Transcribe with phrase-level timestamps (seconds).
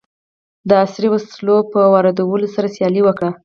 [0.67, 3.29] د عصري وسلو په واردولو سره سیالي وکړي.